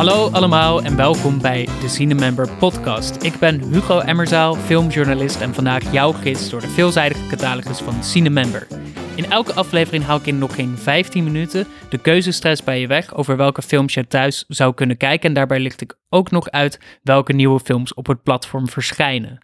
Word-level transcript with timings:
Hallo 0.00 0.30
allemaal 0.30 0.82
en 0.82 0.96
welkom 0.96 1.40
bij 1.40 1.64
de 1.80 1.88
Cinemember 1.88 2.50
podcast. 2.56 3.22
Ik 3.22 3.38
ben 3.38 3.62
Hugo 3.72 3.98
Emmerzaal, 3.98 4.54
filmjournalist 4.54 5.40
en 5.40 5.54
vandaag 5.54 5.92
jouw 5.92 6.12
gids 6.12 6.50
door 6.50 6.60
de 6.60 6.68
veelzijdige 6.68 7.26
catalogus 7.26 7.78
van 7.78 8.02
Cinemember. 8.04 8.66
In 9.16 9.30
elke 9.30 9.52
aflevering 9.52 10.04
haal 10.04 10.18
ik 10.18 10.26
in 10.26 10.38
nog 10.38 10.54
geen 10.54 10.78
15 10.78 11.24
minuten 11.24 11.66
de 11.90 11.98
keuzestress 11.98 12.64
bij 12.64 12.80
je 12.80 12.86
weg 12.86 13.14
over 13.14 13.36
welke 13.36 13.62
films 13.62 13.94
je 13.94 14.06
thuis 14.06 14.44
zou 14.48 14.74
kunnen 14.74 14.96
kijken 14.96 15.28
en 15.28 15.34
daarbij 15.34 15.60
licht 15.60 15.80
ik 15.80 15.98
ook 16.08 16.30
nog 16.30 16.50
uit 16.50 16.80
welke 17.02 17.32
nieuwe 17.32 17.60
films 17.60 17.94
op 17.94 18.06
het 18.06 18.22
platform 18.22 18.68
verschijnen. 18.68 19.38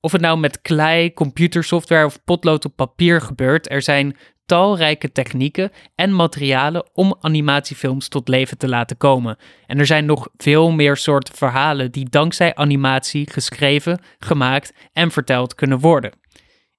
Of 0.00 0.12
het 0.12 0.20
nou 0.20 0.38
met 0.38 0.60
klei, 0.60 1.12
computersoftware 1.12 2.06
of 2.06 2.24
potlood 2.24 2.64
op 2.64 2.76
papier 2.76 3.20
gebeurt, 3.20 3.70
er 3.70 3.82
zijn 3.82 4.16
talrijke 4.46 5.12
technieken 5.12 5.70
en 5.94 6.14
materialen 6.14 6.88
om 6.92 7.16
animatiefilms 7.20 8.08
tot 8.08 8.28
leven 8.28 8.58
te 8.58 8.68
laten 8.68 8.96
komen. 8.96 9.36
En 9.66 9.78
er 9.78 9.86
zijn 9.86 10.04
nog 10.04 10.28
veel 10.36 10.70
meer 10.70 10.96
soorten 10.96 11.34
verhalen 11.34 11.92
die 11.92 12.08
dankzij 12.08 12.54
animatie 12.54 13.30
geschreven, 13.30 14.00
gemaakt 14.18 14.72
en 14.92 15.10
verteld 15.10 15.54
kunnen 15.54 15.78
worden. 15.78 16.12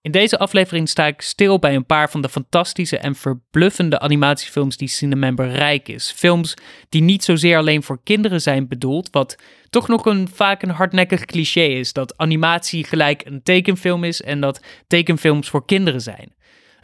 In 0.06 0.12
deze 0.12 0.38
aflevering 0.38 0.90
sta 0.90 1.06
ik 1.06 1.22
stil 1.22 1.60
bij 1.60 1.76
een 1.76 1.86
paar 1.86 2.10
van 2.10 2.22
de 2.22 2.30
fantastische 2.30 2.98
en 2.98 3.16
verbluffende 3.16 4.00
animatiefilms 4.00 4.78
die 4.78 4.88
Cinemember 4.88 5.50
rijk 5.50 5.88
is. 5.88 6.12
Films 6.16 6.54
die 6.90 7.02
niet 7.02 7.24
zozeer 7.24 7.58
alleen 7.58 7.84
voor 7.84 8.00
kinderen 8.04 8.42
zijn 8.42 8.68
bedoeld, 8.68 9.10
wat 9.12 9.36
toch 9.70 9.88
nog 9.88 10.06
een 10.06 10.28
vaak 10.34 10.62
een 10.62 10.70
hardnekkig 10.70 11.26
cliché 11.26 11.62
is 11.62 11.94
dat 11.94 12.18
animatie 12.18 12.84
gelijk 12.84 13.26
een 13.26 13.44
tekenfilm 13.44 14.04
is 14.04 14.22
en 14.22 14.42
dat 14.42 14.62
tekenfilms 14.88 15.50
voor 15.50 15.66
kinderen 15.66 16.02
zijn. 16.02 16.34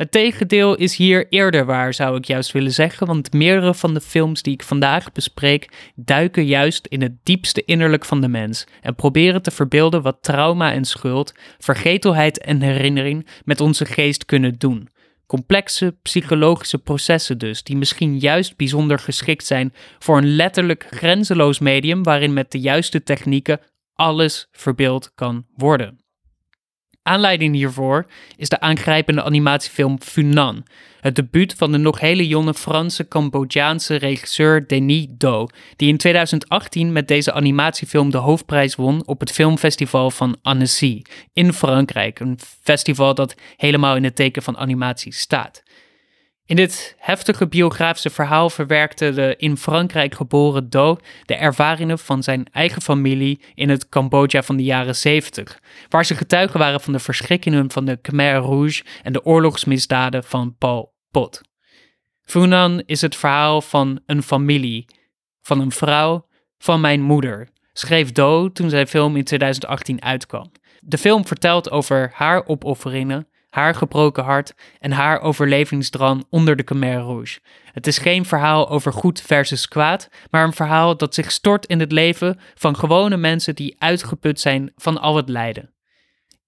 Het 0.02 0.12
tegendeel 0.12 0.76
is 0.76 0.96
hier 0.96 1.28
eerder 1.30 1.66
waar, 1.66 1.94
zou 1.94 2.18
ik 2.18 2.26
juist 2.26 2.52
willen 2.52 2.72
zeggen, 2.72 3.08
want 3.08 3.34
meerdere 3.34 3.74
van 3.74 3.94
de 3.94 4.02
films 4.02 4.42
die 4.42 4.54
ik 4.54 4.64
vandaag 4.64 5.12
bespreek 5.12 5.92
duiken 5.96 6.46
juist 6.46 6.88
in 6.88 7.02
het 7.02 7.12
diepste 7.24 7.64
innerlijk 7.66 8.06
van 8.06 8.22
de 8.22 8.28
mens 8.28 8.68
en 8.82 8.96
proberen 8.96 9.42
te 9.42 9.52
verbeelden 9.52 10.02
wat 10.02 10.18
trauma 10.22 10.74
en 10.74 10.86
schuld, 10.86 11.34
vergetelheid 11.58 12.40
en 12.40 12.62
herinnering 12.62 13.28
met 13.46 13.62
onze 13.62 13.86
geest 13.86 14.26
kunnen 14.26 14.58
doen. 14.58 14.90
Complexe 15.26 15.98
psychologische 16.02 16.78
processen 16.78 17.38
dus, 17.38 17.64
die 17.64 17.78
misschien 17.78 18.20
juist 18.20 18.58
bijzonder 18.58 19.00
geschikt 19.00 19.46
zijn 19.46 19.74
voor 20.00 20.18
een 20.18 20.36
letterlijk 20.36 20.88
grenzeloos 20.90 21.60
medium 21.60 22.04
waarin 22.04 22.34
met 22.34 22.52
de 22.52 22.60
juiste 22.60 23.04
technieken 23.04 23.60
alles 23.94 24.48
verbeeld 24.52 25.12
kan 25.16 25.46
worden. 25.56 26.01
Aanleiding 27.04 27.56
hiervoor 27.56 28.06
is 28.38 28.50
de 28.50 28.60
aangrijpende 28.60 29.24
animatiefilm 29.24 30.02
Funan, 30.02 30.66
het 31.00 31.16
debuut 31.16 31.54
van 31.54 31.72
de 31.72 31.78
nog 31.78 32.00
hele 32.00 32.28
jonge 32.28 32.54
Franse 32.54 33.08
Cambodjaanse 33.08 33.96
regisseur 33.96 34.68
Denis 34.68 35.06
Do, 35.10 35.48
die 35.76 35.90
in 35.90 35.98
2018 35.98 36.92
met 36.92 37.08
deze 37.08 37.34
animatiefilm 37.34 38.12
de 38.12 38.18
hoofdprijs 38.18 38.76
won 38.76 39.08
op 39.08 39.20
het 39.20 39.32
filmfestival 39.32 40.12
van 40.12 40.38
Annecy 40.42 41.02
in 41.34 41.54
Frankrijk, 41.54 42.20
een 42.20 42.40
festival 42.62 43.16
dat 43.16 43.36
helemaal 43.58 43.96
in 43.96 44.04
het 44.04 44.16
teken 44.16 44.44
van 44.44 44.58
animatie 44.58 45.14
staat. 45.14 45.64
In 46.52 46.58
dit 46.58 46.96
heftige 46.98 47.48
biografische 47.48 48.10
verhaal 48.10 48.50
verwerkte 48.50 49.12
de 49.12 49.36
in 49.38 49.58
Frankrijk 49.58 50.16
geboren 50.16 50.70
Do 50.70 50.98
de 51.26 51.36
ervaringen 51.36 52.00
van 52.00 52.24
zijn 52.24 52.46
eigen 52.52 52.82
familie 52.82 53.42
in 53.56 53.70
het 53.70 53.90
Cambodja 53.90 54.44
van 54.44 54.58
de 54.58 54.64
jaren 54.64 54.96
70, 54.96 55.60
waar 55.90 56.06
ze 56.06 56.16
getuigen 56.16 56.60
waren 56.60 56.82
van 56.82 56.94
de 56.94 57.00
verschrikkingen 57.00 57.72
van 57.72 57.86
de 57.86 57.98
Khmer 57.98 58.36
Rouge 58.36 58.84
en 59.04 59.14
de 59.14 59.26
oorlogsmisdaden 59.26 60.24
van 60.24 60.56
Pol 60.58 60.94
Pot. 61.12 61.42
Funan 62.22 62.84
is 62.86 63.02
het 63.02 63.16
verhaal 63.16 63.62
van 63.62 64.00
een 64.06 64.24
familie, 64.24 64.86
van 65.42 65.60
een 65.60 65.72
vrouw, 65.72 66.28
van 66.58 66.82
mijn 66.82 67.02
moeder, 67.02 67.50
schreef 67.74 68.12
Do 68.12 68.52
toen 68.52 68.70
zijn 68.70 68.88
film 68.88 69.16
in 69.16 69.24
2018 69.24 70.02
uitkwam. 70.02 70.52
De 70.80 70.98
film 70.98 71.26
vertelt 71.26 71.72
over 71.72 72.12
haar 72.14 72.46
opofferingen 72.46 73.31
haar 73.52 73.76
gebroken 73.76 74.24
hart 74.24 74.54
en 74.80 74.92
haar 74.92 75.22
overlevingsdrang 75.22 76.26
onder 76.30 76.56
de 76.56 76.64
Khmer 76.64 76.98
Rouge. 76.98 77.40
Het 77.72 77.88
is 77.88 77.98
geen 77.98 78.26
verhaal 78.26 78.70
over 78.70 78.94
goed 78.94 79.22
versus 79.22 79.68
kwaad, 79.68 80.10
maar 80.30 80.44
een 80.44 80.54
verhaal 80.54 80.98
dat 80.98 81.14
zich 81.14 81.32
stort 81.32 81.66
in 81.66 81.80
het 81.80 81.92
leven 81.92 82.40
van 82.56 82.76
gewone 82.76 83.18
mensen 83.18 83.56
die 83.56 83.76
uitgeput 83.78 84.40
zijn 84.40 84.72
van 84.76 85.02
al 85.02 85.16
het 85.16 85.30
lijden. 85.30 85.74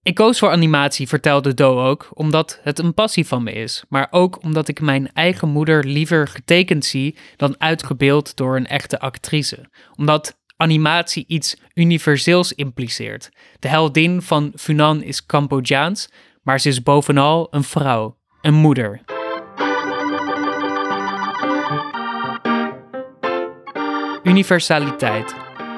Ik 0.03 0.16
koos 0.16 0.40
voor 0.40 0.50
animatie, 0.50 1.08
vertelde 1.08 1.53
Do 1.53 1.90
ook, 1.90 2.09
omdat 2.14 2.59
het 2.64 2.80
een 2.80 2.94
passie 2.94 3.28
van 3.28 3.44
me 3.44 3.52
is, 3.52 3.84
maar 3.90 4.08
ook 4.12 4.44
omdat 4.44 4.68
ik 4.68 4.81
mijn 4.81 5.14
eigen 5.14 5.50
moeder 5.50 5.85
liever 5.85 6.28
getekend 6.28 6.85
zie 6.85 7.18
dan 7.35 7.56
uitgebeeld 7.58 8.35
door 8.35 8.56
een 8.56 8.68
echte 8.68 9.00
actrice. 9.00 9.70
Omdat 9.96 10.41
animatie 10.58 11.24
iets 11.28 11.58
universeels 11.74 12.53
impliceert. 12.53 13.30
De 13.59 13.68
heldin 13.68 14.22
van 14.22 14.52
Funan 14.56 15.03
is 15.03 15.25
Cambodjaans, 15.25 16.09
maar 16.43 16.59
ze 16.59 16.67
is 16.67 16.83
bovenal 16.83 17.47
een 17.51 17.63
vrouw, 17.63 18.17
een 18.41 18.53
moeder. 18.53 19.01
Universaliteit. 24.23 25.35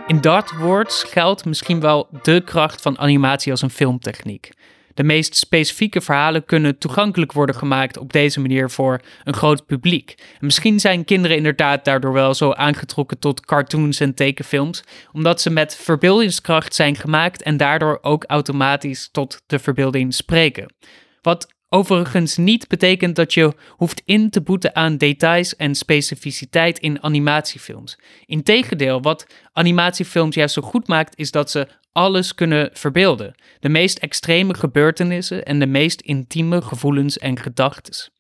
In 0.08 0.22
dat 0.22 0.52
woord 0.52 0.94
geldt 0.94 1.46
misschien 1.46 1.80
wel 1.80 2.08
de 2.22 2.42
kracht 2.42 2.82
van 2.82 3.00
animatie 3.00 3.52
als 3.52 3.62
een 3.62 3.70
filmtechniek. 3.70 4.50
De 4.96 5.04
meest 5.04 5.36
specifieke 5.36 6.02
verhalen 6.02 6.46
kunnen 6.46 6.78
toegankelijk 6.78 7.32
worden 7.32 7.56
gemaakt 7.56 7.98
op 7.98 8.14
deze 8.14 8.40
manier 8.40 8.70
voor 8.70 9.02
een 9.24 9.34
groot 9.34 9.66
publiek. 9.66 10.16
En 10.18 10.46
misschien 10.46 10.80
zijn 10.80 11.06
kinderen 11.06 11.38
inderdaad 11.38 11.86
daardoor 11.86 12.14
wel 12.14 12.34
zo 12.34 12.52
aangetrokken 12.52 13.20
tot 13.20 13.46
cartoons 13.46 14.00
en 14.00 14.14
tekenfilms, 14.14 14.84
omdat 15.12 15.42
ze 15.42 15.50
met 15.50 15.76
verbeeldingskracht 15.76 16.76
zijn 16.76 16.96
gemaakt 16.96 17.42
en 17.42 17.58
daardoor 17.58 18.00
ook 18.02 18.24
automatisch 18.28 19.10
tot 19.12 19.42
de 19.46 19.60
verbeelding 19.60 20.14
spreken. 20.14 20.74
Wat 21.22 21.55
Overigens 21.76 22.38
niet 22.38 22.68
betekent 22.68 23.16
dat 23.16 23.34
je 23.34 23.54
hoeft 23.70 24.02
in 24.06 24.30
te 24.30 24.42
boeten 24.42 24.76
aan 24.76 24.98
details 24.98 25.56
en 25.56 25.76
specificiteit 25.76 26.80
in 26.80 27.04
animatiefilms. 27.04 28.00
Integendeel, 28.26 29.02
wat 29.02 29.28
animatiefilms 29.54 30.36
juist 30.36 30.54
zo 30.54 30.62
goed 30.62 30.88
maakt, 30.88 31.18
is 31.18 31.32
dat 31.32 31.52
ze 31.52 31.68
alles 31.92 32.36
kunnen 32.36 32.70
verbeelden. 32.74 33.36
De 33.60 33.70
meest 33.70 33.98
extreme 33.98 34.54
gebeurtenissen 34.54 35.46
en 35.46 35.60
de 35.60 35.66
meest 35.66 36.02
intieme 36.02 36.62
gevoelens 36.62 37.18
en 37.18 37.40
gedachten. 37.40 38.12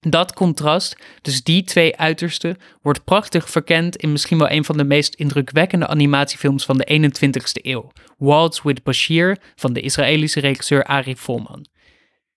Dat 0.00 0.32
contrast, 0.32 0.96
dus 1.22 1.42
die 1.42 1.64
twee 1.64 1.96
uitersten, 1.96 2.56
wordt 2.82 3.04
prachtig 3.04 3.50
verkend 3.50 3.96
in 3.96 4.12
misschien 4.12 4.38
wel 4.38 4.50
een 4.50 4.64
van 4.64 4.76
de 4.76 4.84
meest 4.84 5.14
indrukwekkende 5.14 5.86
animatiefilms 5.86 6.64
van 6.64 6.78
de 6.78 7.10
21ste 7.12 7.62
eeuw, 7.62 7.92
Waltz 8.18 8.62
with 8.62 8.82
Bashir 8.82 9.38
van 9.54 9.72
de 9.72 9.80
Israëlische 9.80 10.40
regisseur 10.40 10.84
Ari 10.84 11.16
Folman. 11.16 11.66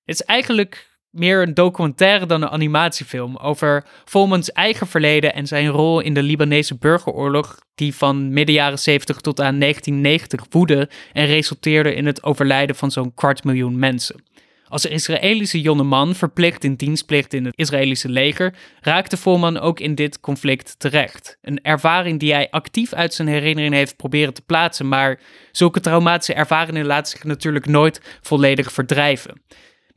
Het 0.08 0.20
is 0.20 0.26
eigenlijk 0.26 1.00
meer 1.10 1.42
een 1.42 1.54
documentaire 1.54 2.26
dan 2.26 2.42
een 2.42 2.50
animatiefilm 2.50 3.38
over 3.38 3.86
Volmans 4.06 4.52
eigen 4.52 4.88
verleden 4.88 5.34
en 5.34 5.48
zijn 5.48 5.68
rol 5.68 6.00
in 6.00 6.14
de 6.14 6.24
Libanese 6.24 6.78
burgeroorlog, 6.78 7.58
die 7.76 7.96
van 7.96 8.34
midden 8.34 8.56
jaren 8.56 8.80
70 8.80 9.22
tot 9.22 9.42
aan 9.42 9.60
1990 9.60 10.46
woedde 10.50 10.90
en 11.14 11.26
resulteerde 11.26 11.94
in 11.94 12.06
het 12.06 12.24
overlijden 12.24 12.76
van 12.76 12.92
zo'n 12.92 13.14
kwart 13.14 13.44
miljoen 13.44 13.80
mensen. 13.80 14.24
Als 14.68 14.86
Israëlische 14.86 15.62
jonge 15.62 15.84
man 15.84 16.16
verplicht 16.16 16.64
in 16.64 16.76
dienstplicht 16.76 17.34
in 17.34 17.46
het 17.46 17.58
Israëlische 17.58 18.10
leger, 18.10 18.54
raakte 18.82 19.18
Volman 19.18 19.60
ook 19.60 19.80
in 19.80 19.96
dit 19.96 20.20
conflict 20.20 20.80
terecht. 20.80 21.38
Een 21.42 21.62
ervaring 21.62 22.20
die 22.20 22.34
hij 22.34 22.50
actief 22.50 22.94
uit 22.94 23.14
zijn 23.14 23.28
herinnering 23.28 23.74
heeft 23.74 23.96
proberen 23.96 24.34
te 24.34 24.42
plaatsen, 24.42 24.88
maar 24.88 25.20
zulke 25.52 25.80
traumatische 25.80 26.34
ervaringen 26.34 26.86
laten 26.86 27.12
zich 27.12 27.24
natuurlijk 27.24 27.66
nooit 27.66 28.02
volledig 28.22 28.72
verdrijven. 28.72 29.42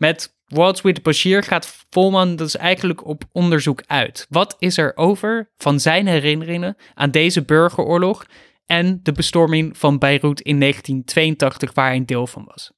Met 0.01 0.35
Waltz 0.47 0.81
with 0.81 1.03
Bashir 1.03 1.43
gaat 1.43 1.87
Volman 1.91 2.37
dus 2.37 2.57
eigenlijk 2.57 3.07
op 3.07 3.25
onderzoek 3.33 3.83
uit. 3.87 4.27
Wat 4.29 4.57
is 4.59 4.79
er 4.79 4.97
over 4.97 5.51
van 5.57 5.81
zijn 5.81 6.07
herinneringen 6.07 6.77
aan 6.95 7.11
deze 7.11 7.45
burgeroorlog 7.45 8.27
en 8.67 9.01
de 9.03 9.13
bestorming 9.13 9.79
van 9.79 9.99
Beirut 9.99 10.41
in 10.41 10.61
1982, 10.61 11.75
waar 11.75 11.87
hij 11.87 11.97
een 11.97 12.07
deel 12.07 12.27
van 12.27 12.45
was? 12.47 12.73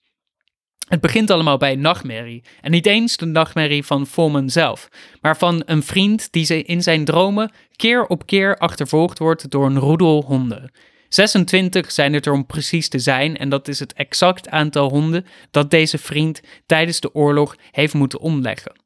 Het 0.88 1.00
begint 1.00 1.30
allemaal 1.30 1.56
bij 1.56 1.72
een 1.72 1.80
nachtmerrie. 1.80 2.44
En 2.60 2.70
niet 2.70 2.86
eens 2.86 3.16
de 3.16 3.26
nachtmerrie 3.26 3.84
van 3.84 4.06
Volman 4.06 4.50
zelf, 4.50 4.88
maar 5.20 5.36
van 5.36 5.62
een 5.64 5.82
vriend 5.82 6.32
die 6.32 6.64
in 6.64 6.82
zijn 6.82 7.04
dromen 7.04 7.52
keer 7.76 8.06
op 8.06 8.26
keer 8.26 8.56
achtervolgd 8.56 9.18
wordt 9.18 9.50
door 9.50 9.66
een 9.66 9.78
roedel 9.78 10.24
honden. 10.24 10.70
26 11.14 11.92
zijn 11.92 12.12
het 12.12 12.26
er 12.26 12.32
om 12.32 12.46
precies 12.46 12.88
te 12.88 12.98
zijn 12.98 13.36
en 13.36 13.48
dat 13.48 13.68
is 13.68 13.78
het 13.78 13.92
exact 13.92 14.48
aantal 14.48 14.90
honden 14.90 15.26
dat 15.50 15.70
deze 15.70 15.98
vriend 15.98 16.40
tijdens 16.66 17.00
de 17.00 17.14
oorlog 17.14 17.56
heeft 17.70 17.94
moeten 17.94 18.20
omleggen. 18.20 18.80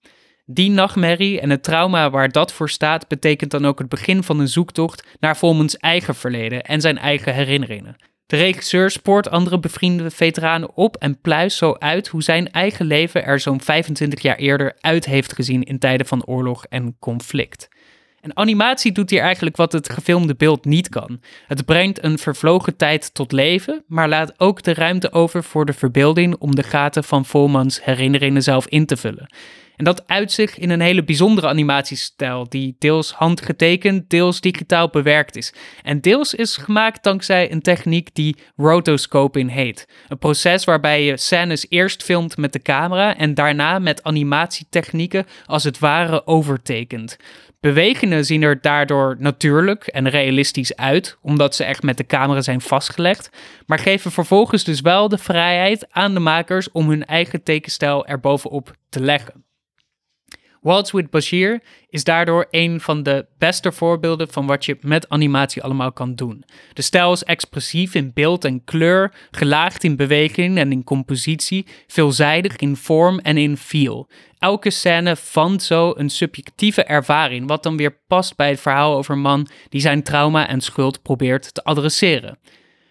Die 0.45 0.71
nachtmerrie 0.71 1.41
en 1.41 1.51
het 1.51 1.63
trauma 1.63 2.11
waar 2.11 2.33
dat 2.33 2.53
voor 2.53 2.71
staat 2.71 3.09
betekent 3.09 3.51
dan 3.51 3.67
ook 3.67 3.79
het 3.79 3.89
begin 3.89 4.23
van 4.23 4.41
een 4.41 4.49
zoektocht 4.49 5.07
naar 5.21 5.37
Volmans 5.37 5.77
eigen 5.77 6.15
verleden 6.15 6.63
en 6.63 6.81
zijn 6.81 6.99
eigen 6.99 7.35
herinneringen. 7.35 7.97
De 8.27 8.37
regisseur 8.37 8.91
spoort 8.91 9.31
andere 9.31 9.59
bevriende 9.59 10.11
veteranen 10.11 10.77
op 10.77 10.97
en 10.97 11.21
pluist 11.21 11.57
zo 11.57 11.77
uit 11.79 12.09
hoe 12.09 12.23
zijn 12.23 12.51
eigen 12.51 12.87
leven 12.87 13.25
er 13.25 13.41
zo'n 13.41 13.61
25 13.61 14.23
jaar 14.23 14.37
eerder 14.37 14.77
uit 14.81 15.05
heeft 15.05 15.33
gezien 15.33 15.63
in 15.63 15.79
tijden 15.79 16.07
van 16.07 16.25
oorlog 16.25 16.65
en 16.65 16.97
conflict. 16.99 17.69
En 18.27 18.37
animatie 18.37 18.93
doet 18.93 19.11
hier 19.11 19.21
eigenlijk 19.21 19.57
wat 19.57 19.73
het 19.73 19.93
gefilmde 19.93 20.35
beeld 20.35 20.65
niet 20.65 20.89
kan. 20.89 21.21
Het 21.47 21.65
brengt 21.65 22.05
een 22.05 22.19
vervlogen 22.19 22.77
tijd 22.77 23.15
tot 23.15 23.33
leven, 23.33 23.85
maar 23.87 24.09
laat 24.09 24.41
ook 24.41 24.63
de 24.63 24.75
ruimte 24.75 25.13
over 25.13 25.45
voor 25.45 25.67
de 25.67 25.73
verbeelding 25.73 26.37
om 26.39 26.55
de 26.55 26.63
gaten 26.63 27.05
van 27.05 27.25
Volmans 27.25 27.85
herinneringen 27.85 28.43
zelf 28.43 28.67
in 28.67 28.87
te 28.87 28.97
vullen. 28.97 29.29
En 29.77 29.85
dat 29.85 30.09
uitzicht 30.09 30.57
in 30.59 30.71
een 30.71 30.81
hele 30.81 31.05
bijzondere 31.05 31.49
animatiestijl, 31.49 32.49
die 32.49 32.77
deels 32.79 33.13
handgetekend, 33.13 34.11
deels 34.11 34.41
digitaal 34.41 34.89
bewerkt 34.89 35.37
is. 35.37 35.55
En 35.83 36.01
deels 36.01 36.35
is 36.35 36.57
gemaakt 36.57 37.03
dankzij 37.03 37.53
een 37.53 37.61
techniek 37.61 38.15
die 38.15 38.37
rotoscoping 38.57 39.53
heet. 39.53 39.89
Een 40.09 40.19
proces 40.19 40.65
waarbij 40.65 41.05
je 41.05 41.17
scènes 41.17 41.67
eerst 41.69 42.03
filmt 42.03 42.37
met 42.37 42.53
de 42.53 42.63
camera 42.63 43.17
en 43.17 43.35
daarna 43.35 43.79
met 43.79 44.03
animatietechnieken 44.03 45.27
als 45.47 45.65
het 45.65 45.79
ware 45.79 46.27
overtekent. 46.27 47.17
Bewegingen 47.61 48.25
zien 48.25 48.43
er 48.43 48.61
daardoor 48.61 49.17
natuurlijk 49.19 49.87
en 49.87 50.09
realistisch 50.09 50.77
uit, 50.77 51.19
omdat 51.23 51.55
ze 51.55 51.65
echt 51.65 51.83
met 51.83 51.97
de 51.97 52.07
camera 52.07 52.41
zijn 52.41 52.61
vastgelegd, 52.61 53.31
maar 53.67 53.79
geven 53.79 54.11
vervolgens 54.11 54.65
dus 54.65 54.81
wel 54.81 55.09
de 55.09 55.19
vrijheid 55.19 55.87
aan 55.91 56.15
de 56.15 56.21
makers 56.21 56.71
om 56.71 56.89
hun 56.89 57.05
eigen 57.05 57.43
tekenstijl 57.43 58.07
erbovenop 58.07 58.77
te 58.89 59.01
leggen. 59.01 59.46
Waltz 60.67 60.91
with 60.91 61.11
Bashir 61.11 61.61
is 61.89 62.05
daardoor 62.05 62.47
een 62.51 62.81
van 62.81 63.03
de 63.03 63.27
beste 63.39 63.73
voorbeelden 63.73 64.29
van 64.29 64.47
wat 64.47 64.65
je 64.65 64.77
met 64.81 65.09
animatie 65.09 65.63
allemaal 65.63 65.93
kan 65.93 66.15
doen. 66.15 66.45
De 66.73 66.83
stijl 66.83 67.13
is 67.13 67.25
expressief 67.25 67.95
in 67.95 68.11
beeld 68.15 68.45
en 68.45 68.65
kleur, 68.65 69.13
gelaagd 69.31 69.85
in 69.85 69.97
beweging 69.97 70.59
en 70.59 70.73
in 70.73 70.85
compositie, 70.85 71.67
veelzijdig 71.87 72.57
in 72.57 72.77
vorm 72.77 73.19
en 73.19 73.37
in 73.37 73.57
feel. 73.57 74.09
Elke 74.39 74.71
scène 74.71 75.17
vangt 75.17 75.63
zo 75.63 75.93
een 75.97 76.11
subjectieve 76.11 76.85
ervaring, 76.85 77.49
wat 77.49 77.63
dan 77.63 77.77
weer 77.77 77.99
past 78.07 78.37
bij 78.37 78.51
het 78.51 78.61
verhaal 78.61 78.97
over 78.97 79.15
een 79.15 79.21
man 79.21 79.49
die 79.69 79.81
zijn 79.81 80.03
trauma 80.03 80.49
en 80.49 80.61
schuld 80.61 81.03
probeert 81.03 81.55
te 81.55 81.65
adresseren. 81.65 82.39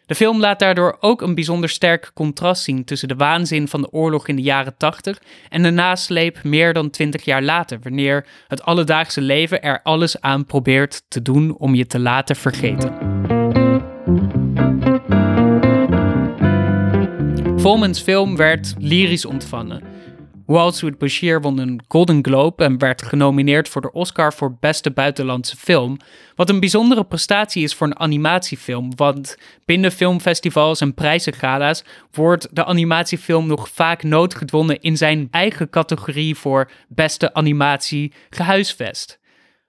De 0.06 0.16
film 0.16 0.40
laat 0.40 0.60
daardoor 0.60 0.98
ook 1.00 1.22
een 1.22 1.36
bijzonder 1.36 1.70
sterk 1.70 2.12
contrast 2.14 2.64
zien 2.64 2.86
tussen 2.86 3.08
de 3.08 3.16
waanzin 3.16 3.68
van 3.68 3.82
de 3.82 3.92
oorlog 3.92 4.28
in 4.28 4.36
de 4.36 4.42
jaren 4.42 4.78
80 4.78 5.22
en 5.50 5.64
de 5.64 5.70
nasleep 5.70 6.44
meer 6.44 6.74
dan 6.74 6.90
20 6.90 7.26
jaar 7.26 7.44
later, 7.44 7.80
wanneer 7.84 8.28
het 8.48 8.64
alledaagse 8.64 9.22
leven 9.22 9.62
er 9.62 9.80
alles 9.84 10.22
aan 10.22 10.46
probeert 10.46 11.04
te 11.08 11.22
doen 11.22 11.58
om 11.58 11.76
je 11.76 11.88
te 11.88 12.00
laten 12.00 12.36
vergeten. 12.36 12.94
Volmans 17.56 18.02
film 18.02 18.36
werd 18.36 18.74
lyrisch 18.78 19.26
ontvangen. 19.26 19.95
Waltz 20.46 20.82
with 20.82 20.98
Bashir 20.98 21.42
won 21.42 21.58
een 21.58 21.84
Golden 21.88 22.24
Globe 22.26 22.64
en 22.64 22.78
werd 22.78 23.02
genomineerd 23.02 23.70
voor 23.70 23.82
de 23.82 23.92
Oscar 23.92 24.34
voor 24.34 24.58
beste 24.60 24.92
buitenlandse 24.92 25.56
film. 25.58 25.98
Wat 26.36 26.50
een 26.50 26.60
bijzondere 26.60 27.04
prestatie 27.04 27.64
is 27.64 27.74
voor 27.74 27.88
een 27.88 28.00
animatiefilm, 28.00 28.96
want 28.96 29.38
binnen 29.66 29.92
filmfestivals 29.92 30.82
en 30.82 30.94
prijzengala's 30.94 31.84
wordt 32.12 32.48
de 32.52 32.66
animatiefilm 32.66 33.48
nog 33.48 33.70
vaak 33.70 34.04
noodgedwongen 34.04 34.82
in 34.82 34.98
zijn 34.98 35.28
eigen 35.32 35.70
categorie 35.70 36.36
voor 36.36 36.72
beste 36.88 37.34
animatie 37.34 38.14
gehuisvest. 38.30 39.20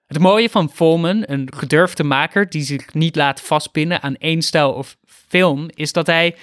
Het 0.07 0.19
mooie 0.19 0.49
van 0.49 0.69
Volman, 0.69 1.23
een 1.25 1.53
gedurfde 1.55 2.03
maker 2.03 2.49
die 2.49 2.63
zich 2.63 2.93
niet 2.93 3.15
laat 3.15 3.41
vastpinnen 3.41 4.01
aan 4.01 4.15
één 4.15 4.41
stijl 4.41 4.73
of 4.73 4.97
film, 5.05 5.69
is 5.73 5.91
dat 5.93 6.07
hij 6.07 6.35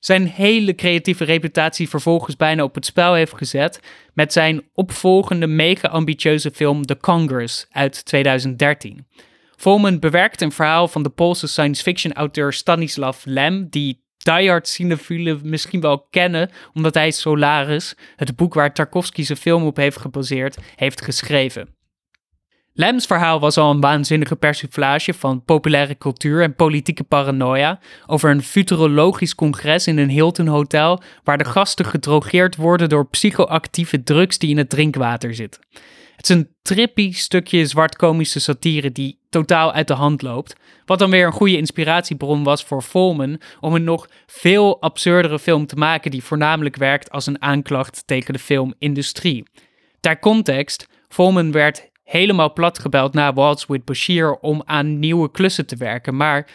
zijn 0.00 0.26
hele 0.26 0.74
creatieve 0.74 1.24
reputatie 1.24 1.88
vervolgens 1.88 2.36
bijna 2.36 2.62
op 2.62 2.74
het 2.74 2.86
spel 2.86 3.14
heeft 3.14 3.36
gezet 3.36 3.80
met 4.14 4.32
zijn 4.32 4.62
opvolgende 4.74 5.46
mega-ambitieuze 5.46 6.50
film 6.50 6.86
The 6.86 6.96
Congress 6.96 7.66
uit 7.70 8.04
2013. 8.04 9.06
Volman 9.56 9.98
bewerkt 9.98 10.40
een 10.40 10.52
verhaal 10.52 10.88
van 10.88 11.02
de 11.02 11.08
Poolse 11.08 11.46
science 11.46 11.82
fiction 11.82 12.12
auteur 12.12 12.52
Stanislav 12.52 13.24
Lem, 13.24 13.66
die 13.68 14.04
diehard 14.16 14.68
cinefielen 14.68 15.40
misschien 15.42 15.80
wel 15.80 16.06
kennen, 16.10 16.50
omdat 16.74 16.94
hij 16.94 17.10
Solaris, 17.10 17.94
het 18.16 18.36
boek 18.36 18.54
waar 18.54 18.74
Tarkovsky 18.74 19.22
zijn 19.22 19.38
film 19.38 19.64
op 19.64 19.76
heeft 19.76 19.96
gebaseerd, 19.96 20.56
heeft 20.76 21.02
geschreven. 21.02 21.79
Lems 22.80 23.06
verhaal 23.06 23.40
was 23.40 23.56
al 23.56 23.70
een 23.70 23.80
waanzinnige 23.80 24.36
persiflage 24.36 25.14
van 25.14 25.44
populaire 25.44 25.98
cultuur 25.98 26.42
en 26.42 26.54
politieke 26.54 27.04
paranoia 27.04 27.78
over 28.06 28.30
een 28.30 28.42
futurologisch 28.42 29.34
congres 29.34 29.86
in 29.86 29.98
een 29.98 30.10
Hilton 30.10 30.46
hotel 30.46 31.02
waar 31.24 31.38
de 31.38 31.44
gasten 31.44 31.84
gedrogeerd 31.84 32.56
worden 32.56 32.88
door 32.88 33.06
psychoactieve 33.06 34.02
drugs 34.02 34.38
die 34.38 34.50
in 34.50 34.58
het 34.58 34.70
drinkwater 34.70 35.34
zitten. 35.34 35.62
Het 36.16 36.30
is 36.30 36.36
een 36.36 36.48
trippy 36.62 37.12
stukje 37.12 37.66
zwartkomische 37.66 38.40
satire 38.40 38.92
die 38.92 39.18
totaal 39.30 39.72
uit 39.72 39.88
de 39.88 39.94
hand 39.94 40.22
loopt, 40.22 40.56
wat 40.84 40.98
dan 40.98 41.10
weer 41.10 41.26
een 41.26 41.32
goede 41.32 41.56
inspiratiebron 41.56 42.42
was 42.42 42.64
voor 42.64 42.82
Volman 42.82 43.40
om 43.60 43.74
een 43.74 43.84
nog 43.84 44.08
veel 44.26 44.80
absurdere 44.82 45.38
film 45.38 45.66
te 45.66 45.76
maken 45.76 46.10
die 46.10 46.24
voornamelijk 46.24 46.76
werkt 46.76 47.10
als 47.10 47.26
een 47.26 47.42
aanklacht 47.42 48.02
tegen 48.06 48.32
de 48.32 48.38
filmindustrie. 48.38 49.44
Ter 50.00 50.18
context, 50.18 50.88
Volman 51.08 51.52
werd 51.52 51.89
helemaal 52.10 52.52
platgebeld 52.52 53.14
na 53.14 53.32
Waltz 53.32 53.66
with 53.66 53.84
Bashir 53.84 54.36
om 54.36 54.62
aan 54.64 54.98
nieuwe 54.98 55.30
klussen 55.30 55.66
te 55.66 55.76
werken. 55.76 56.16
Maar 56.16 56.46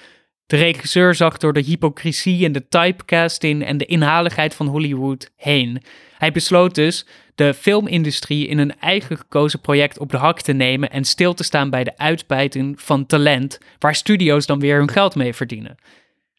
de 0.45 0.55
regisseur 0.55 1.15
zag 1.15 1.37
door 1.37 1.53
de 1.53 1.61
hypocrisie 1.61 2.45
en 2.45 2.51
de 2.51 2.67
typecasting 2.67 3.65
en 3.65 3.77
de 3.77 3.85
inhaligheid 3.85 4.55
van 4.55 4.67
Hollywood 4.67 5.31
heen. 5.35 5.81
Hij 6.17 6.31
besloot 6.31 6.75
dus 6.75 7.05
de 7.35 7.53
filmindustrie 7.53 8.47
in 8.47 8.57
een 8.57 8.79
eigen 8.79 9.17
gekozen 9.17 9.61
project 9.61 9.99
op 9.99 10.11
de 10.11 10.17
hak 10.17 10.41
te 10.41 10.53
nemen 10.53 10.91
en 10.91 11.03
stil 11.03 11.33
te 11.33 11.43
staan 11.43 11.69
bij 11.69 11.83
de 11.83 11.97
uitbuiting 11.97 12.81
van 12.81 13.05
talent, 13.05 13.59
waar 13.79 13.95
studio's 13.95 14.45
dan 14.45 14.59
weer 14.59 14.77
hun 14.77 14.91
geld 14.91 15.15
mee 15.15 15.33
verdienen. 15.33 15.75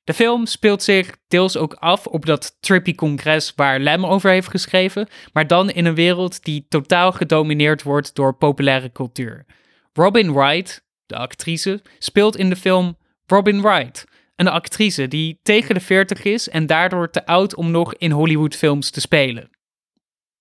De 0.06 0.14
film 0.14 0.46
speelt 0.46 0.82
zich 0.82 1.16
deels 1.28 1.56
ook 1.56 1.74
af 1.74 2.06
op 2.06 2.26
dat 2.26 2.56
trippy 2.60 2.94
congres 2.94 3.52
waar 3.56 3.78
Lem 3.78 4.06
over 4.06 4.30
heeft 4.30 4.48
geschreven, 4.48 5.08
maar 5.32 5.46
dan 5.46 5.70
in 5.70 5.84
een 5.84 5.94
wereld 5.94 6.44
die 6.44 6.66
totaal 6.68 7.12
gedomineerd 7.12 7.82
wordt 7.82 8.14
door 8.14 8.36
populaire 8.36 8.92
cultuur. 8.92 9.46
Robin 9.92 10.32
Wright, 10.32 10.84
de 11.06 11.16
actrice, 11.16 11.82
speelt 11.98 12.36
in 12.36 12.48
de 12.48 12.56
film 12.56 12.96
Robin 13.26 13.62
Wright, 13.62 14.04
een 14.36 14.48
actrice 14.48 15.08
die 15.08 15.40
tegen 15.42 15.74
de 15.74 15.80
40 15.80 16.22
is 16.22 16.48
en 16.48 16.66
daardoor 16.66 17.10
te 17.10 17.26
oud 17.26 17.54
om 17.54 17.70
nog 17.70 17.94
in 17.94 18.10
Hollywoodfilms 18.10 18.90
te 18.90 19.00
spelen. 19.00 19.50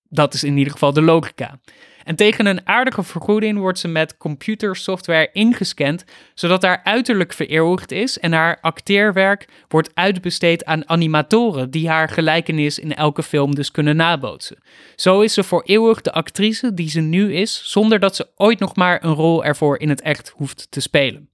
Dat 0.09 0.33
is 0.33 0.43
in 0.43 0.57
ieder 0.57 0.73
geval 0.73 0.93
de 0.93 1.01
logica. 1.01 1.59
En 2.05 2.15
tegen 2.15 2.45
een 2.45 2.67
aardige 2.67 3.03
vergoeding 3.03 3.59
wordt 3.59 3.79
ze 3.79 3.87
met 3.87 4.17
computersoftware 4.17 5.29
ingescand, 5.33 6.05
zodat 6.33 6.61
haar 6.61 6.81
uiterlijk 6.83 7.33
vereeuwigd 7.33 7.91
is 7.91 8.19
en 8.19 8.33
haar 8.33 8.57
acteerwerk 8.61 9.47
wordt 9.67 9.91
uitbesteed 9.93 10.65
aan 10.65 10.89
animatoren 10.89 11.71
die 11.71 11.89
haar 11.89 12.09
gelijkenis 12.09 12.79
in 12.79 12.95
elke 12.95 13.23
film 13.23 13.55
dus 13.55 13.71
kunnen 13.71 13.95
nabootsen. 13.95 14.57
Zo 14.95 15.21
is 15.21 15.33
ze 15.33 15.43
voor 15.43 15.63
eeuwig 15.63 16.01
de 16.01 16.11
actrice 16.11 16.73
die 16.73 16.89
ze 16.89 17.01
nu 17.01 17.33
is, 17.33 17.61
zonder 17.63 17.99
dat 17.99 18.15
ze 18.15 18.27
ooit 18.35 18.59
nog 18.59 18.75
maar 18.75 19.03
een 19.03 19.13
rol 19.13 19.45
ervoor 19.45 19.79
in 19.79 19.89
het 19.89 20.01
echt 20.01 20.33
hoeft 20.35 20.67
te 20.69 20.81
spelen. 20.81 21.29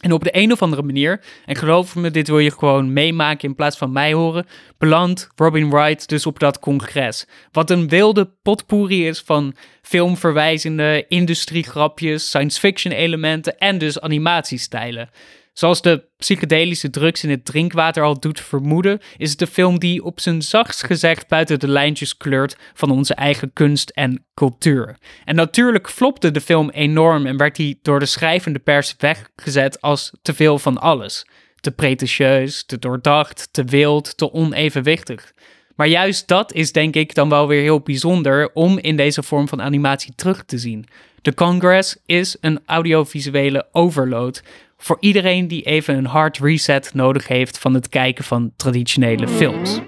En 0.00 0.12
op 0.12 0.24
de 0.24 0.36
een 0.36 0.52
of 0.52 0.62
andere 0.62 0.82
manier, 0.82 1.20
en 1.44 1.56
geloof 1.56 1.94
me, 1.94 2.10
dit 2.10 2.28
wil 2.28 2.38
je 2.38 2.50
gewoon 2.50 2.92
meemaken 2.92 3.48
in 3.48 3.54
plaats 3.54 3.76
van 3.76 3.92
mij 3.92 4.12
horen, 4.12 4.46
belandt 4.78 5.28
Robin 5.36 5.70
Wright 5.70 6.08
dus 6.08 6.26
op 6.26 6.38
dat 6.38 6.58
congres. 6.58 7.26
Wat 7.52 7.70
een 7.70 7.88
wilde 7.88 8.30
potpourri 8.42 9.06
is 9.06 9.20
van 9.20 9.54
filmverwijzende 9.82 11.04
industriegrapjes, 11.08 12.28
science 12.28 12.58
fiction 12.58 12.92
elementen 12.92 13.58
en 13.58 13.78
dus 13.78 14.00
animatiestijlen. 14.00 15.10
Zoals 15.58 15.82
de 15.82 16.04
psychedelische 16.16 16.90
drugs 16.90 17.24
in 17.24 17.30
het 17.30 17.44
drinkwater 17.44 18.02
al 18.02 18.20
doet 18.20 18.40
vermoeden, 18.40 19.00
is 19.16 19.30
het 19.30 19.38
de 19.38 19.46
film 19.46 19.78
die 19.78 20.04
op 20.04 20.20
zijn 20.20 20.42
zachtst 20.42 20.84
gezegd 20.84 21.28
buiten 21.28 21.58
de 21.58 21.68
lijntjes 21.68 22.16
kleurt 22.16 22.56
van 22.74 22.90
onze 22.90 23.14
eigen 23.14 23.52
kunst 23.52 23.90
en 23.90 24.24
cultuur. 24.34 24.96
En 25.24 25.34
natuurlijk 25.34 25.90
flopte 25.90 26.30
de 26.30 26.40
film 26.40 26.70
enorm 26.70 27.26
en 27.26 27.36
werd 27.36 27.56
hij 27.56 27.78
door 27.82 27.98
de 27.98 28.06
schrijvende 28.06 28.58
pers 28.58 28.94
weggezet 28.98 29.80
als 29.80 30.12
te 30.22 30.34
veel 30.34 30.58
van 30.58 30.78
alles. 30.78 31.26
Te 31.60 31.70
pretentieus, 31.70 32.64
te 32.64 32.78
doordacht, 32.78 33.48
te 33.50 33.64
wild, 33.64 34.16
te 34.16 34.32
onevenwichtig. 34.32 35.32
Maar 35.76 35.88
juist 35.88 36.28
dat 36.28 36.52
is 36.52 36.72
denk 36.72 36.94
ik 36.94 37.14
dan 37.14 37.28
wel 37.28 37.48
weer 37.48 37.62
heel 37.62 37.80
bijzonder 37.80 38.50
om 38.52 38.78
in 38.78 38.96
deze 38.96 39.22
vorm 39.22 39.48
van 39.48 39.62
animatie 39.62 40.12
terug 40.14 40.44
te 40.44 40.58
zien. 40.58 40.86
De 41.22 41.34
Congress 41.34 41.96
is 42.06 42.36
een 42.40 42.60
audiovisuele 42.66 43.66
overload 43.72 44.42
voor 44.76 44.96
iedereen 45.00 45.48
die 45.48 45.62
even 45.62 45.96
een 45.96 46.06
hard 46.06 46.38
reset 46.38 46.94
nodig 46.94 47.28
heeft 47.28 47.58
van 47.58 47.74
het 47.74 47.88
kijken 47.88 48.24
van 48.24 48.52
traditionele 48.56 49.28
films. 49.28 49.80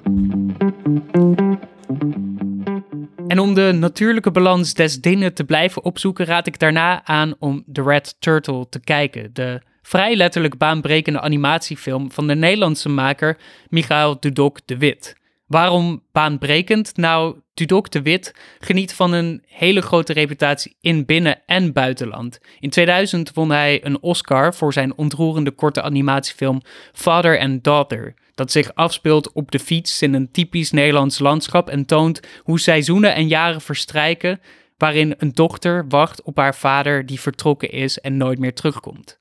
En 3.26 3.38
om 3.38 3.54
de 3.54 3.76
natuurlijke 3.78 4.30
balans 4.30 4.74
des 4.74 5.00
dingen 5.00 5.34
te 5.34 5.44
blijven 5.44 5.84
opzoeken, 5.84 6.26
raad 6.26 6.46
ik 6.46 6.58
daarna 6.58 7.04
aan 7.04 7.34
om 7.38 7.64
The 7.72 7.82
Red 7.82 8.16
Turtle 8.18 8.68
te 8.68 8.80
kijken. 8.80 9.30
De 9.32 9.62
vrij 9.82 10.16
letterlijk 10.16 10.56
baanbrekende 10.58 11.20
animatiefilm 11.20 12.12
van 12.12 12.26
de 12.26 12.34
Nederlandse 12.34 12.88
maker 12.88 13.38
Michael 13.68 14.20
Dudok 14.20 14.58
de 14.64 14.78
Wit. 14.78 15.16
Waarom 15.46 16.02
baanbrekend? 16.12 16.96
Nou, 16.96 17.36
Dudok 17.58 17.90
de 17.90 18.02
Wit 18.02 18.34
geniet 18.58 18.94
van 18.94 19.12
een 19.12 19.42
hele 19.46 19.80
grote 19.80 20.12
reputatie 20.12 20.76
in 20.80 21.04
binnen- 21.04 21.42
en 21.46 21.72
buitenland. 21.72 22.38
In 22.60 22.70
2000 22.70 23.32
won 23.34 23.50
hij 23.50 23.84
een 23.84 24.02
Oscar 24.02 24.54
voor 24.54 24.72
zijn 24.72 24.96
ontroerende 24.96 25.50
korte 25.50 25.82
animatiefilm 25.82 26.62
Father 26.92 27.38
and 27.38 27.64
Daughter, 27.64 28.14
dat 28.34 28.52
zich 28.52 28.74
afspeelt 28.74 29.32
op 29.32 29.50
de 29.50 29.58
fiets 29.58 30.02
in 30.02 30.14
een 30.14 30.30
typisch 30.30 30.70
Nederlands 30.70 31.18
landschap 31.18 31.68
en 31.68 31.86
toont 31.86 32.20
hoe 32.42 32.60
seizoenen 32.60 33.14
en 33.14 33.28
jaren 33.28 33.60
verstrijken 33.60 34.40
waarin 34.76 35.14
een 35.18 35.32
dochter 35.32 35.84
wacht 35.88 36.22
op 36.22 36.36
haar 36.36 36.54
vader 36.54 37.06
die 37.06 37.20
vertrokken 37.20 37.70
is 37.70 37.98
en 37.98 38.16
nooit 38.16 38.38
meer 38.38 38.54
terugkomt. 38.54 39.17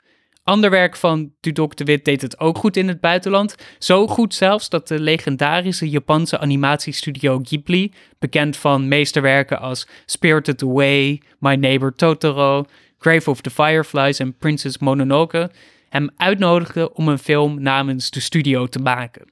Ander 0.48 0.70
werk 0.70 0.96
van 0.96 1.32
Dudok 1.40 1.76
de 1.76 1.84
Wit 1.84 2.06
deed 2.06 2.22
het 2.22 2.40
ook 2.40 2.58
goed 2.58 2.78
in 2.78 2.88
het 2.88 3.00
buitenland. 3.00 3.56
Zo 3.80 4.08
goed 4.08 4.34
zelfs 4.34 4.70
dat 4.70 4.88
de 4.88 5.00
legendarische 5.00 5.90
Japanse 5.90 6.40
animatiestudio 6.40 7.40
Ghibli, 7.44 7.94
bekend 8.20 8.58
van 8.58 8.88
meesterwerken 8.88 9.60
als 9.60 9.88
Spirited 10.06 10.64
Away, 10.64 11.22
My 11.40 11.56
Neighbor 11.56 11.96
Totoro, 11.96 12.66
Grave 12.98 13.30
of 13.30 13.42
the 13.42 13.50
Fireflies 13.50 14.20
en 14.20 14.38
Princess 14.38 14.78
Mononoke, 14.78 15.52
hem 15.90 16.10
uitnodigde 16.18 16.94
om 16.94 17.08
een 17.08 17.20
film 17.20 17.62
namens 17.62 18.10
de 18.10 18.20
studio 18.20 18.68
te 18.68 18.80
maken. 18.80 19.32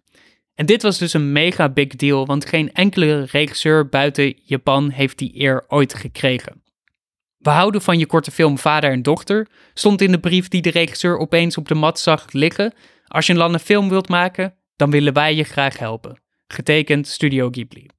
En 0.55 0.65
dit 0.65 0.81
was 0.81 0.97
dus 0.97 1.13
een 1.13 1.31
mega 1.31 1.69
big 1.69 1.87
deal, 1.87 2.25
want 2.25 2.45
geen 2.45 2.73
enkele 2.73 3.25
regisseur 3.31 3.89
buiten 3.89 4.33
Japan 4.43 4.89
heeft 4.89 5.17
die 5.17 5.41
eer 5.41 5.65
ooit 5.67 5.93
gekregen. 5.93 6.63
We 7.45 7.51
houden 7.51 7.81
van 7.81 7.99
je 7.99 8.05
korte 8.05 8.31
film 8.31 8.57
Vader 8.57 8.91
en 8.91 9.01
Dochter, 9.01 9.47
stond 9.73 10.01
in 10.01 10.11
de 10.11 10.19
brief 10.19 10.47
die 10.47 10.61
de 10.61 10.69
regisseur 10.69 11.17
opeens 11.17 11.57
op 11.57 11.67
de 11.67 11.75
mat 11.75 11.99
zag 11.99 12.31
liggen. 12.31 12.73
Als 13.07 13.25
je 13.25 13.31
een 13.31 13.39
landen 13.39 13.59
film 13.59 13.89
wilt 13.89 14.09
maken, 14.09 14.53
dan 14.75 14.91
willen 14.91 15.13
wij 15.13 15.35
je 15.35 15.43
graag 15.43 15.77
helpen. 15.77 16.21
Getekend 16.47 17.07
Studio 17.07 17.49
Ghibli. 17.49 17.89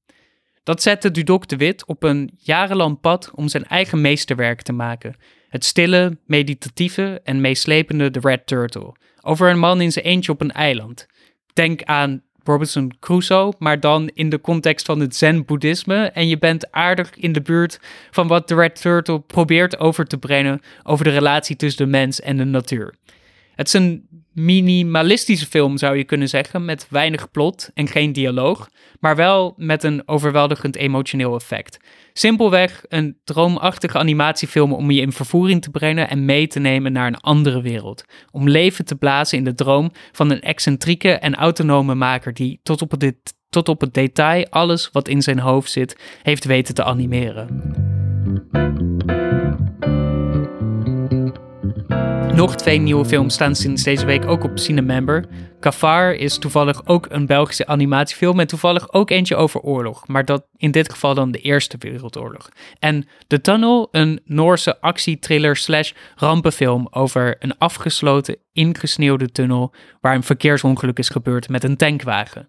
Dat 0.63 0.83
zette 0.83 1.11
Dudok 1.11 1.49
de 1.49 1.57
Wit 1.57 1.87
op 1.87 2.03
een 2.03 2.31
jarenlang 2.37 3.01
pad 3.01 3.31
om 3.35 3.49
zijn 3.49 3.65
eigen 3.65 4.01
meesterwerk 4.01 4.63
te 4.63 4.73
maken. 4.73 5.17
Het 5.49 5.65
stille, 5.65 6.19
meditatieve 6.25 7.21
en 7.25 7.41
meeslepende 7.41 8.11
The 8.11 8.21
Red 8.23 8.47
Turtle. 8.47 8.95
Over 9.21 9.51
een 9.51 9.59
man 9.59 9.81
in 9.81 9.93
zijn 9.93 10.05
eentje 10.05 10.33
op 10.33 10.41
een 10.41 10.53
eiland. 10.53 11.07
Denk 11.53 11.83
aan 11.83 12.23
Robinson 12.47 12.93
Crusoe, 13.01 13.53
maar 13.59 13.81
dan 13.81 14.11
in 14.15 14.29
de 14.29 14.41
context 14.41 14.87
van 14.87 15.01
het 15.01 15.17
Zen-boeddhisme. 15.17 16.05
En 16.05 16.29
je 16.29 16.39
bent 16.39 16.73
aardig 16.73 17.17
in 17.17 17.33
de 17.33 17.43
buurt 17.43 17.81
van 18.11 18.27
wat 18.27 18.47
The 18.47 18.55
Red 18.55 18.81
Turtle 18.81 19.21
probeert 19.21 19.79
over 19.79 20.07
te 20.07 20.19
brengen 20.19 20.61
over 20.83 21.05
de 21.05 21.11
relatie 21.11 21.57
tussen 21.57 21.85
de 21.85 21.91
mens 21.91 22.21
en 22.21 22.37
de 22.37 22.45
natuur. 22.45 22.95
Het 23.57 23.67
is 23.67 23.73
een 23.73 24.07
minimalistische 24.33 25.47
film, 25.47 25.79
zou 25.79 25.97
je 25.97 26.05
kunnen 26.05 26.29
zeggen, 26.29 26.65
met 26.65 26.87
weinig 26.91 27.31
plot 27.31 27.71
en 27.75 27.89
geen 27.89 28.13
dialoog, 28.13 28.69
maar 29.01 29.17
wel 29.17 29.55
met 29.57 29.83
een 29.83 30.03
overweldigend 30.07 30.77
emotioneel 30.77 31.35
effect. 31.35 31.79
Simpelweg 32.13 32.85
een 32.89 33.17
droomachtige 33.25 33.99
animatiefilm 33.99 34.73
om 34.73 34.91
je 34.91 35.01
in 35.01 35.13
vervoering 35.13 35.63
te 35.63 35.71
brengen 35.71 36.09
en 36.09 36.25
mee 36.25 36.47
te 36.47 36.61
nemen 36.61 36.93
naar 36.93 37.07
een 37.07 37.21
andere 37.21 37.63
wereld. 37.63 38.05
Om 38.31 38.49
leven 38.49 38.85
te 38.85 38.97
blazen 38.97 39.39
in 39.39 39.45
de 39.45 39.55
droom 39.55 39.93
van 40.13 40.31
een 40.31 40.41
excentrieke 40.41 41.13
en 41.13 41.35
autonome 41.35 41.95
maker 41.95 42.35
die 42.35 42.61
tot 42.63 42.83
op 42.83 42.91
het, 42.91 43.35
tot 43.49 43.69
op 43.69 43.81
het 43.81 43.95
detail 43.95 44.47
alles 44.51 44.91
wat 44.93 45.09
in 45.09 45.23
zijn 45.23 45.39
hoofd 45.39 45.71
zit 45.71 45.97
heeft 46.23 46.45
weten 46.45 46.75
te 46.75 46.85
animeren. 46.85 47.65
Nog 52.37 52.57
twee 52.57 52.79
nieuwe 52.79 53.05
films 53.05 53.35
staan 53.35 53.55
sinds 53.55 53.83
deze 53.83 54.07
week 54.07 54.27
ook 54.27 54.45
op 54.45 54.59
Cinemember. 54.59 55.25
Cafar 55.61 56.15
is 56.15 56.39
toevallig 56.39 56.87
ook 56.87 57.07
een 57.09 57.27
Belgische 57.27 57.67
animatiefilm 57.67 58.41
en 58.41 58.47
toevallig 58.47 58.93
ook 58.93 59.11
eentje 59.11 59.37
over 59.37 59.61
oorlog, 59.61 60.09
maar 60.09 60.25
dat 60.25 60.47
in 60.57 60.71
dit 60.71 60.91
geval 60.91 61.15
dan 61.15 61.31
de 61.31 61.39
Eerste 61.39 61.77
Wereldoorlog. 61.79 62.49
En 62.79 63.09
The 63.27 63.41
Tunnel, 63.41 63.89
een 63.91 64.21
Noorse 64.25 64.81
actietriller 64.81 65.57
slash 65.57 65.93
rampenfilm 66.17 66.89
over 66.91 67.37
een 67.39 67.59
afgesloten, 67.59 68.37
ingesneeuwde 68.53 69.33
tunnel 69.33 69.75
waar 70.01 70.15
een 70.15 70.23
verkeersongeluk 70.23 70.99
is 70.99 71.09
gebeurd 71.09 71.49
met 71.49 71.65
een 71.65 71.77
tankwagen. 71.77 72.47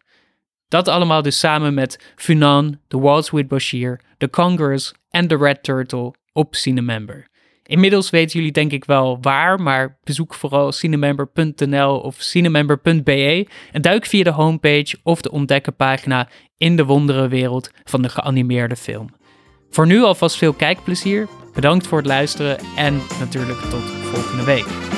Dat 0.68 0.88
allemaal 0.88 1.22
dus 1.22 1.40
samen 1.40 1.74
met 1.74 2.14
Funan, 2.16 2.80
The 2.88 3.00
Waltz 3.00 3.30
with 3.30 3.48
Bashir, 3.48 4.02
The 4.18 4.30
Congress 4.30 4.94
en 5.10 5.28
The 5.28 5.38
Red 5.38 5.64
Turtle 5.64 6.14
op 6.32 6.56
Cinemember. 6.56 7.28
Inmiddels 7.68 8.10
weten 8.10 8.38
jullie 8.38 8.54
denk 8.54 8.72
ik 8.72 8.86
wel 8.86 9.18
waar, 9.22 9.62
maar 9.62 9.98
bezoek 10.04 10.34
vooral 10.34 10.72
cinemember.nl 10.72 12.00
of 12.00 12.16
cinemember.be 12.20 13.48
en 13.72 13.82
duik 13.82 14.06
via 14.06 14.24
de 14.24 14.32
homepage 14.32 14.98
of 15.04 15.22
de 15.22 15.32
ontdekkenpagina 15.32 16.30
in 16.58 16.76
de 16.76 16.86
wonderenwereld 16.86 17.72
van 17.84 18.02
de 18.02 18.10
geanimeerde 18.10 18.76
film. 18.76 19.10
Voor 19.70 19.88
nu 19.88 20.02
alvast 20.02 20.36
veel 20.36 20.54
kijkplezier, 20.54 21.28
bedankt 21.54 21.88
voor 21.88 21.98
het 21.98 22.08
luisteren 22.08 22.58
en 22.76 23.02
natuurlijk 23.20 23.60
tot 23.60 23.84
volgende 23.84 24.44
week. 24.44 24.97